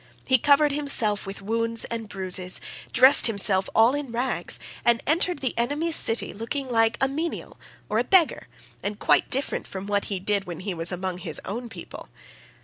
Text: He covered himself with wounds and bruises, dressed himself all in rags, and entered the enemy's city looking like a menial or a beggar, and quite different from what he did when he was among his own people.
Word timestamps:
He 0.25 0.39
covered 0.39 0.71
himself 0.71 1.27
with 1.27 1.43
wounds 1.43 1.85
and 1.85 2.09
bruises, 2.09 2.59
dressed 2.91 3.27
himself 3.27 3.69
all 3.75 3.93
in 3.93 4.11
rags, 4.11 4.57
and 4.83 4.99
entered 5.05 5.41
the 5.41 5.55
enemy's 5.59 5.95
city 5.95 6.33
looking 6.33 6.67
like 6.67 6.97
a 6.99 7.07
menial 7.07 7.59
or 7.87 7.99
a 7.99 8.03
beggar, 8.03 8.47
and 8.81 8.97
quite 8.97 9.29
different 9.29 9.67
from 9.67 9.85
what 9.85 10.05
he 10.05 10.19
did 10.19 10.45
when 10.45 10.61
he 10.61 10.73
was 10.73 10.91
among 10.91 11.19
his 11.19 11.39
own 11.45 11.69
people. 11.69 12.09